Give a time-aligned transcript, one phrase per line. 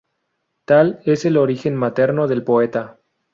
[0.65, 2.97] Tal es el origen materno del poeta.